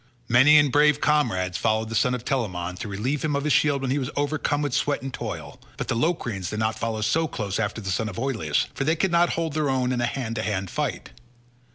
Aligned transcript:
Many 0.27 0.57
and 0.57 0.71
brave 0.71 0.99
comrades 0.99 1.59
followed 1.59 1.89
the 1.89 1.93
son 1.95 2.15
of 2.15 2.25
Telamon, 2.25 2.75
to 2.77 2.87
relieve 2.87 3.23
him 3.23 3.35
of 3.35 3.43
his 3.43 3.53
shield 3.53 3.83
when 3.83 3.91
he 3.91 3.99
was 3.99 4.09
overcome 4.15 4.63
with 4.63 4.73
sweat 4.73 5.03
and 5.03 5.13
toil, 5.13 5.61
but 5.77 5.89
the 5.89 5.95
Locrians 5.95 6.49
did 6.49 6.57
not 6.57 6.73
follow 6.79 7.01
so 7.01 7.27
close 7.27 7.59
after 7.59 7.81
the 7.81 7.91
son 7.91 8.09
of 8.09 8.17
Oileus, 8.17 8.65
for 8.73 8.83
they 8.83 8.95
could 8.95 9.11
not 9.11 9.33
hold 9.33 9.53
their 9.53 9.69
own 9.69 9.91
in 9.91 10.01
a 10.01 10.07
hand 10.07 10.37
to 10.37 10.41
hand 10.41 10.71
fight. 10.71 11.11